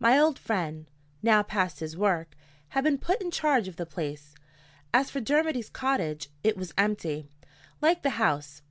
My 0.00 0.18
old 0.18 0.38
friend, 0.38 0.86
"now 1.22 1.42
past 1.42 1.80
his 1.80 1.98
work," 1.98 2.34
had 2.68 2.82
been 2.82 2.96
put 2.96 3.20
in 3.20 3.30
charge 3.30 3.68
of 3.68 3.76
the 3.76 3.84
place. 3.84 4.34
As 4.94 5.10
for 5.10 5.20
Dermody's 5.20 5.68
cottage, 5.68 6.30
it 6.42 6.56
was 6.56 6.72
empty, 6.78 7.28
like 7.82 8.00
the 8.00 8.08
house. 8.16 8.62